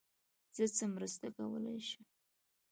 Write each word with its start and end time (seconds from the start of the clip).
زه 0.55 0.63
څه 0.77 0.85
مرسته 0.95 1.27
کولای 1.37 1.79
سم. 1.87 2.03